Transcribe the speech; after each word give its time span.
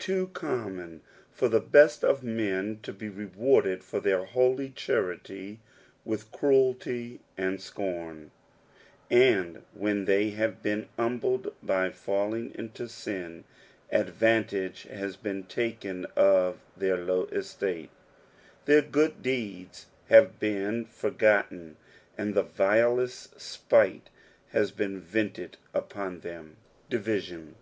too 0.00 0.26
amimxmfor 0.34 1.48
the 1.48 1.60
beat 1.60 2.02
of 2.02 2.24
men 2.24 2.80
to 2.82 2.92
be 2.92 3.08
rfuurdsd 3.08 3.84
for 3.84 4.00
Ouir 4.00 4.26
holy 4.26 4.70
charily 4.70 5.58
leilh 6.04 6.24
cradty 6.32 7.20
and 7.36 7.60
scorn; 7.60 8.32
and 9.08 9.62
lo/if 9.76 9.88
n 9.88 10.04
they 10.06 10.30
haue 10.32 10.52
betn 10.64 10.88
humbled 10.96 11.54
by 11.62 11.90
falling 11.90 12.52
into 12.56 12.88
sin, 12.88 13.44
adoantagt 13.92 14.82
has 14.88 15.14
been 15.14 15.44
taken 15.44 16.06
of 16.16 16.58
their 16.76 16.96
lorn 16.96 17.28
etiale, 17.28 17.88
their 18.64 18.82
good 18.82 19.22
deeds 19.22 19.86
have 20.08 20.40
been 20.40 20.86
for 20.86 21.12
gotten 21.12 21.76
and 22.18 22.34
the 22.34 22.42
vilest 22.42 23.32
sj^e 23.38 24.00
has 24.48 24.72
been 24.72 24.98
vented 25.00 25.56
upon 25.72 26.18
them. 26.18 26.56
DivmiDN. 26.90 27.52